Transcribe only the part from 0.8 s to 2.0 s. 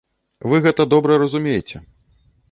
добра разумееце.